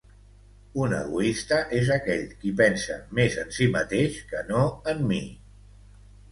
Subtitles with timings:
[0.85, 5.25] Un egoista és aquell qui pensa més en si mateix que no en mi